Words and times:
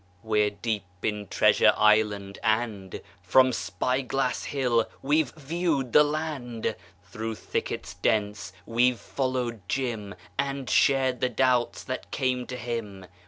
We're 0.23 0.49
deep 0.49 0.85
in 1.03 1.27
Treasure 1.27 1.75
Island, 1.77 2.39
and 2.41 3.01
From 3.21 3.53
Spy 3.53 4.01
Glass 4.01 4.45
Hill 4.45 4.89
we've 5.03 5.29
viewed 5.33 5.93
the 5.93 6.03
land; 6.03 6.75
Through 7.03 7.35
thickets 7.35 7.93
dense 7.93 8.51
we've 8.65 8.97
followed 8.99 9.61
Jim 9.69 10.15
And 10.39 10.67
shared 10.67 11.21
the 11.21 11.29
doubts 11.29 11.83
that 11.83 12.09
came 12.09 12.47
to 12.47 12.57
him. 12.57 13.05